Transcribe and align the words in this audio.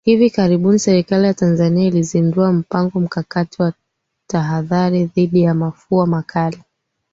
Hivi 0.05 0.29
karibuni 0.29 0.79
Serikali 0.79 1.25
ya 1.25 1.33
Tanzania 1.33 1.87
ilizindua 1.87 2.53
Mpango 2.53 2.99
Mkakati 2.99 3.61
wa 3.61 3.73
Tahadhari 4.27 5.05
Dhidi 5.05 5.41
ya 5.41 5.53
Mafua 5.53 6.07
Makali 6.07 6.63